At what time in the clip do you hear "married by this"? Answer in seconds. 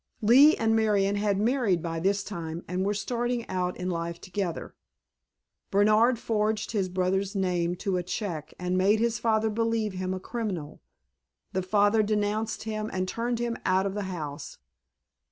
1.37-2.23